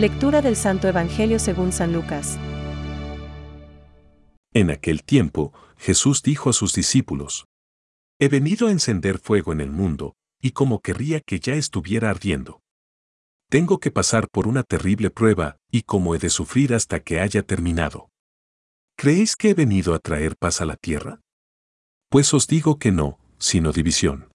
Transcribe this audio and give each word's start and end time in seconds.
Lectura 0.00 0.40
del 0.40 0.56
Santo 0.56 0.88
Evangelio 0.88 1.38
según 1.38 1.72
San 1.72 1.92
Lucas. 1.92 2.38
En 4.54 4.70
aquel 4.70 5.04
tiempo, 5.04 5.52
Jesús 5.76 6.22
dijo 6.22 6.48
a 6.48 6.54
sus 6.54 6.72
discípulos, 6.72 7.44
He 8.18 8.28
venido 8.28 8.68
a 8.68 8.70
encender 8.70 9.18
fuego 9.18 9.52
en 9.52 9.60
el 9.60 9.70
mundo, 9.70 10.14
y 10.40 10.52
como 10.52 10.80
querría 10.80 11.20
que 11.20 11.38
ya 11.38 11.52
estuviera 11.52 12.08
ardiendo. 12.08 12.62
Tengo 13.50 13.78
que 13.78 13.90
pasar 13.90 14.28
por 14.30 14.48
una 14.48 14.62
terrible 14.62 15.10
prueba, 15.10 15.58
y 15.70 15.82
como 15.82 16.14
he 16.14 16.18
de 16.18 16.30
sufrir 16.30 16.72
hasta 16.72 17.00
que 17.00 17.20
haya 17.20 17.42
terminado. 17.42 18.08
¿Creéis 18.96 19.36
que 19.36 19.50
he 19.50 19.54
venido 19.54 19.92
a 19.92 19.98
traer 19.98 20.34
paz 20.38 20.62
a 20.62 20.64
la 20.64 20.76
tierra? 20.76 21.20
Pues 22.08 22.32
os 22.32 22.46
digo 22.46 22.78
que 22.78 22.90
no, 22.90 23.18
sino 23.38 23.70
división. 23.70 24.32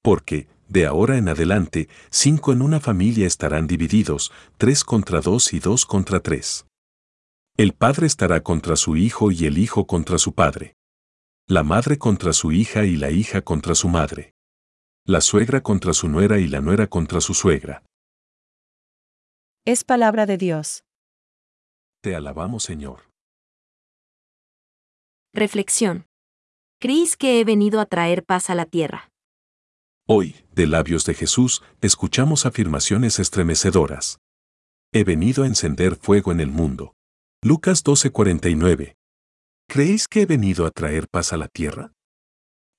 Porque, 0.00 0.46
de 0.68 0.86
ahora 0.86 1.16
en 1.16 1.28
adelante, 1.28 1.88
cinco 2.10 2.52
en 2.52 2.62
una 2.62 2.80
familia 2.80 3.26
estarán 3.26 3.66
divididos, 3.66 4.32
tres 4.58 4.84
contra 4.84 5.20
dos 5.20 5.52
y 5.52 5.60
dos 5.60 5.86
contra 5.86 6.20
tres. 6.20 6.66
El 7.56 7.72
padre 7.72 8.06
estará 8.06 8.42
contra 8.42 8.76
su 8.76 8.96
hijo 8.96 9.30
y 9.30 9.46
el 9.46 9.58
hijo 9.58 9.86
contra 9.86 10.18
su 10.18 10.34
padre. 10.34 10.74
La 11.48 11.62
madre 11.62 11.98
contra 11.98 12.32
su 12.32 12.52
hija 12.52 12.84
y 12.84 12.96
la 12.96 13.10
hija 13.10 13.42
contra 13.42 13.74
su 13.74 13.88
madre. 13.88 14.34
La 15.06 15.20
suegra 15.20 15.62
contra 15.62 15.92
su 15.92 16.08
nuera 16.08 16.38
y 16.38 16.48
la 16.48 16.60
nuera 16.60 16.88
contra 16.88 17.20
su 17.20 17.32
suegra. 17.32 17.84
Es 19.64 19.84
palabra 19.84 20.26
de 20.26 20.36
Dios. 20.36 20.84
Te 22.02 22.14
alabamos, 22.14 22.64
Señor. 22.64 23.10
Reflexión. 25.32 26.06
¿Creéis 26.78 27.16
que 27.16 27.40
he 27.40 27.44
venido 27.44 27.80
a 27.80 27.86
traer 27.86 28.24
paz 28.24 28.50
a 28.50 28.54
la 28.54 28.66
tierra? 28.66 29.10
Hoy, 30.08 30.36
de 30.52 30.68
labios 30.68 31.04
de 31.04 31.14
Jesús, 31.14 31.64
escuchamos 31.80 32.46
afirmaciones 32.46 33.18
estremecedoras. 33.18 34.20
He 34.92 35.02
venido 35.02 35.42
a 35.42 35.48
encender 35.48 35.96
fuego 35.96 36.30
en 36.30 36.38
el 36.38 36.48
mundo. 36.48 36.94
Lucas 37.42 37.82
12:49. 37.82 38.94
¿Creéis 39.68 40.06
que 40.06 40.22
he 40.22 40.26
venido 40.26 40.64
a 40.64 40.70
traer 40.70 41.08
paz 41.10 41.32
a 41.32 41.36
la 41.36 41.48
tierra? 41.48 41.90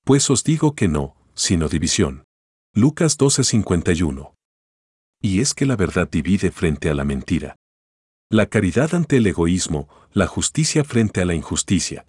Pues 0.04 0.30
os 0.30 0.42
digo 0.42 0.74
que 0.74 0.88
no, 0.88 1.16
sino 1.34 1.68
división. 1.68 2.24
Lucas 2.74 3.18
12:51. 3.18 4.34
Y 5.20 5.40
es 5.40 5.52
que 5.52 5.66
la 5.66 5.76
verdad 5.76 6.08
divide 6.10 6.50
frente 6.50 6.88
a 6.88 6.94
la 6.94 7.04
mentira. 7.04 7.56
La 8.30 8.46
caridad 8.46 8.94
ante 8.94 9.18
el 9.18 9.26
egoísmo, 9.26 9.86
la 10.12 10.26
justicia 10.28 10.82
frente 10.82 11.20
a 11.20 11.26
la 11.26 11.34
injusticia. 11.34 12.06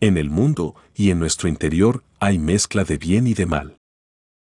En 0.00 0.18
el 0.18 0.28
mundo 0.28 0.74
y 0.92 1.10
en 1.10 1.20
nuestro 1.20 1.48
interior 1.48 2.02
hay 2.18 2.40
mezcla 2.40 2.82
de 2.82 2.98
bien 2.98 3.28
y 3.28 3.34
de 3.34 3.46
mal. 3.46 3.78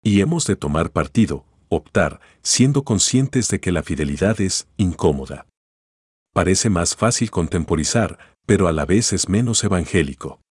Y 0.08 0.22
hemos 0.22 0.46
de 0.46 0.56
tomar 0.56 0.92
partido, 0.92 1.46
optar, 1.68 2.20
siendo 2.44 2.84
conscientes 2.84 3.48
de 3.48 3.60
que 3.60 3.72
la 3.72 3.82
fidelidad 3.82 4.40
es 4.40 4.68
incómoda. 4.78 5.48
Parece 6.32 6.70
más 6.70 6.96
fácil 6.96 7.32
contemporizar, 7.32 8.20
pero 8.46 8.68
a 8.68 8.72
la 8.72 8.86
vez 8.86 9.14
es 9.14 9.30
menos 9.30 9.64
evangélico. 9.64 10.42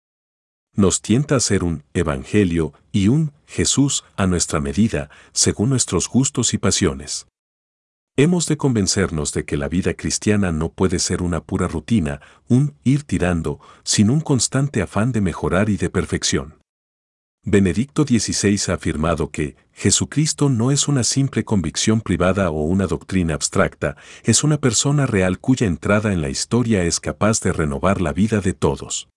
Nos 0.74 1.02
tienta 1.02 1.36
a 1.36 1.40
ser 1.40 1.62
un 1.62 1.84
Evangelio 1.94 2.72
y 2.90 3.06
un 3.06 3.32
Jesús 3.46 4.02
a 4.16 4.26
nuestra 4.26 4.58
medida, 4.58 5.08
según 5.30 5.70
nuestros 5.70 6.08
gustos 6.08 6.52
y 6.52 6.58
pasiones. 6.58 7.28
Hemos 8.16 8.48
de 8.48 8.56
convencernos 8.56 9.32
de 9.32 9.44
que 9.44 9.56
la 9.56 9.68
vida 9.68 9.94
cristiana 9.94 10.50
no 10.50 10.72
puede 10.72 10.98
ser 10.98 11.22
una 11.22 11.44
pura 11.44 11.68
rutina, 11.68 12.20
un 12.48 12.74
ir 12.82 13.04
tirando, 13.04 13.60
sin 13.84 14.10
un 14.10 14.20
constante 14.20 14.82
afán 14.82 15.12
de 15.12 15.20
mejorar 15.20 15.68
y 15.68 15.76
de 15.76 15.90
perfección. 15.90 16.63
Benedicto 17.46 18.04
XVI 18.04 18.58
ha 18.68 18.74
afirmado 18.76 19.30
que 19.30 19.56
Jesucristo 19.74 20.48
no 20.48 20.70
es 20.70 20.88
una 20.88 21.04
simple 21.04 21.44
convicción 21.44 22.00
privada 22.00 22.48
o 22.50 22.62
una 22.62 22.86
doctrina 22.86 23.34
abstracta, 23.34 23.98
es 24.22 24.44
una 24.44 24.56
persona 24.56 25.04
real 25.04 25.38
cuya 25.38 25.66
entrada 25.66 26.14
en 26.14 26.22
la 26.22 26.30
historia 26.30 26.84
es 26.84 27.00
capaz 27.00 27.40
de 27.40 27.52
renovar 27.52 28.00
la 28.00 28.14
vida 28.14 28.40
de 28.40 28.54
todos. 28.54 29.10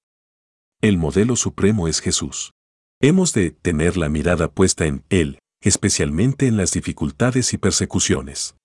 El 0.81 0.97
modelo 0.97 1.38
supremo 1.38 1.88
es 1.88 2.01
Jesús. 2.01 2.51
Hemos 2.99 3.31
de 3.31 3.51
tener 3.51 3.95
la 3.95 4.09
mirada 4.09 4.51
puesta 4.51 4.85
en 4.85 5.05
Él, 5.07 5.39
especialmente 5.61 6.47
en 6.47 6.57
las 6.57 6.73
dificultades 6.73 7.53
y 7.53 7.57
persecuciones. 7.57 8.57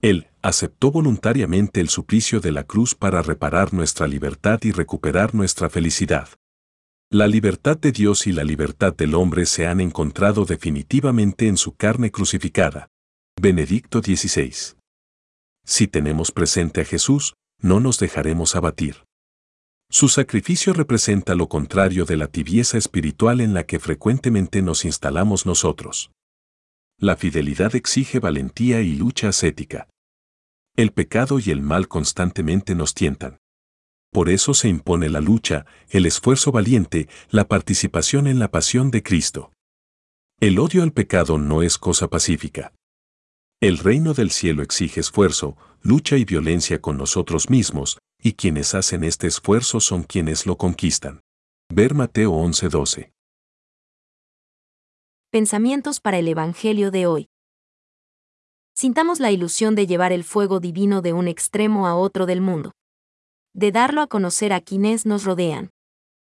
Él 0.00 0.26
aceptó 0.42 0.90
voluntariamente 0.90 1.80
el 1.80 1.88
suplicio 1.88 2.40
de 2.40 2.50
la 2.50 2.64
cruz 2.64 2.96
para 2.96 3.22
reparar 3.22 3.72
nuestra 3.72 4.08
libertad 4.08 4.58
y 4.64 4.72
recuperar 4.72 5.36
nuestra 5.36 5.70
felicidad. 5.70 6.28
La 7.14 7.26
libertad 7.26 7.76
de 7.76 7.92
Dios 7.92 8.26
y 8.26 8.32
la 8.32 8.42
libertad 8.42 8.96
del 8.96 9.14
hombre 9.14 9.44
se 9.44 9.66
han 9.66 9.82
encontrado 9.82 10.46
definitivamente 10.46 11.46
en 11.46 11.58
su 11.58 11.74
carne 11.74 12.10
crucificada. 12.10 12.88
Benedicto 13.38 14.00
XVI. 14.00 14.78
Si 15.62 15.88
tenemos 15.88 16.32
presente 16.32 16.80
a 16.80 16.84
Jesús, 16.86 17.34
no 17.60 17.80
nos 17.80 17.98
dejaremos 17.98 18.56
abatir. 18.56 19.04
Su 19.90 20.08
sacrificio 20.08 20.72
representa 20.72 21.34
lo 21.34 21.50
contrario 21.50 22.06
de 22.06 22.16
la 22.16 22.28
tibieza 22.28 22.78
espiritual 22.78 23.42
en 23.42 23.52
la 23.52 23.64
que 23.64 23.78
frecuentemente 23.78 24.62
nos 24.62 24.86
instalamos 24.86 25.44
nosotros. 25.44 26.12
La 26.98 27.16
fidelidad 27.16 27.76
exige 27.76 28.20
valentía 28.20 28.80
y 28.80 28.94
lucha 28.94 29.28
ascética. 29.28 29.86
El 30.76 30.92
pecado 30.92 31.38
y 31.40 31.50
el 31.50 31.60
mal 31.60 31.88
constantemente 31.88 32.74
nos 32.74 32.94
tientan. 32.94 33.41
Por 34.12 34.28
eso 34.28 34.52
se 34.52 34.68
impone 34.68 35.08
la 35.08 35.22
lucha, 35.22 35.64
el 35.88 36.04
esfuerzo 36.04 36.52
valiente, 36.52 37.08
la 37.30 37.48
participación 37.48 38.26
en 38.26 38.38
la 38.38 38.50
pasión 38.50 38.90
de 38.90 39.02
Cristo. 39.02 39.52
El 40.38 40.58
odio 40.58 40.82
al 40.82 40.92
pecado 40.92 41.38
no 41.38 41.62
es 41.62 41.78
cosa 41.78 42.08
pacífica. 42.08 42.74
El 43.58 43.78
reino 43.78 44.12
del 44.12 44.30
cielo 44.30 44.62
exige 44.62 45.00
esfuerzo, 45.00 45.56
lucha 45.80 46.18
y 46.18 46.26
violencia 46.26 46.78
con 46.78 46.98
nosotros 46.98 47.48
mismos, 47.48 47.96
y 48.22 48.34
quienes 48.34 48.74
hacen 48.74 49.02
este 49.02 49.28
esfuerzo 49.28 49.80
son 49.80 50.02
quienes 50.02 50.44
lo 50.44 50.58
conquistan. 50.58 51.20
Ver 51.72 51.94
Mateo 51.94 52.32
11:12. 52.32 53.12
Pensamientos 55.30 56.00
para 56.00 56.18
el 56.18 56.28
Evangelio 56.28 56.90
de 56.90 57.06
hoy. 57.06 57.28
Sintamos 58.74 59.20
la 59.20 59.30
ilusión 59.30 59.74
de 59.74 59.86
llevar 59.86 60.12
el 60.12 60.24
fuego 60.24 60.60
divino 60.60 61.00
de 61.00 61.14
un 61.14 61.28
extremo 61.28 61.86
a 61.86 61.94
otro 61.94 62.26
del 62.26 62.42
mundo 62.42 62.72
de 63.54 63.72
darlo 63.72 64.00
a 64.00 64.06
conocer 64.06 64.52
a 64.52 64.60
quienes 64.60 65.06
nos 65.06 65.24
rodean, 65.24 65.70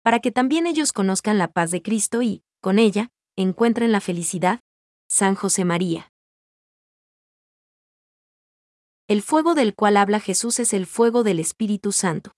para 0.02 0.20
que 0.20 0.32
también 0.32 0.66
ellos 0.66 0.92
conozcan 0.92 1.38
la 1.38 1.48
paz 1.48 1.70
de 1.70 1.82
Cristo 1.82 2.22
y, 2.22 2.42
con 2.60 2.78
ella, 2.78 3.10
encuentren 3.36 3.92
la 3.92 4.00
felicidad. 4.00 4.60
San 5.08 5.34
José 5.34 5.66
María. 5.66 6.10
El 9.08 9.20
fuego 9.20 9.54
del 9.54 9.74
cual 9.74 9.98
habla 9.98 10.20
Jesús 10.20 10.58
es 10.58 10.72
el 10.72 10.86
fuego 10.86 11.22
del 11.22 11.38
Espíritu 11.38 11.92
Santo. 11.92 12.32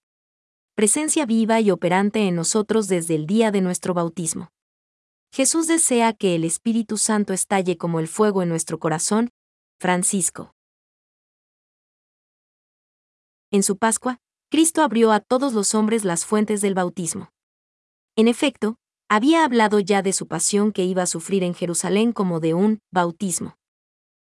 Presencia 0.75 1.25
viva 1.25 1.61
y 1.61 1.71
operante 1.71 2.27
en 2.27 2.35
nosotros 2.35 2.89
desde 2.89 3.15
el 3.15 3.27
día 3.27 3.53
de 3.53 3.61
nuestro 3.61 3.95
bautismo. 3.95 4.49
Jesús 5.33 5.69
desea 5.69 6.15
que 6.15 6.35
el 6.35 6.43
Espíritu 6.43 6.97
Santo 6.97 7.33
estalle 7.33 7.79
como 7.79 8.01
el 8.01 8.09
fuego 8.09 8.43
en 8.43 8.49
nuestro 8.49 8.81
corazón. 8.81 9.31
Francisco. 9.79 10.53
En 13.53 13.63
su 13.63 13.77
Pascua, 13.79 14.19
Cristo 14.55 14.83
abrió 14.83 15.11
a 15.11 15.19
todos 15.19 15.53
los 15.53 15.75
hombres 15.75 16.05
las 16.05 16.25
fuentes 16.25 16.61
del 16.61 16.75
bautismo. 16.75 17.33
En 18.15 18.29
efecto, 18.29 18.77
había 19.09 19.45
hablado 19.45 19.81
ya 19.81 20.01
de 20.01 20.13
su 20.13 20.29
pasión 20.29 20.71
que 20.71 20.85
iba 20.85 21.03
a 21.03 21.07
sufrir 21.07 21.43
en 21.43 21.55
Jerusalén 21.55 22.13
como 22.13 22.39
de 22.39 22.55
un 22.55 22.79
bautismo. 22.93 23.57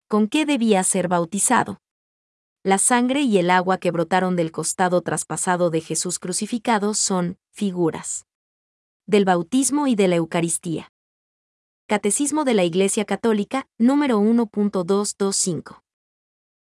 ¿Con 0.06 0.28
qué 0.28 0.47
debía 0.47 0.84
ser 0.84 1.09
bautizado? 1.09 1.81
La 2.62 2.78
sangre 2.78 3.22
y 3.22 3.38
el 3.38 3.50
agua 3.50 3.78
que 3.78 3.91
brotaron 3.91 4.37
del 4.37 4.53
costado 4.53 5.00
traspasado 5.00 5.71
de 5.71 5.80
Jesús 5.80 6.21
crucificado 6.21 6.95
son 6.95 7.36
figuras 7.51 8.24
del 9.09 9.24
bautismo 9.24 9.89
y 9.89 9.97
de 9.97 10.07
la 10.07 10.15
Eucaristía. 10.15 10.92
Catecismo 11.89 12.45
de 12.45 12.54
la 12.54 12.63
Iglesia 12.63 13.04
Católica, 13.04 13.66
número 13.77 14.21
1.225. 14.21 15.83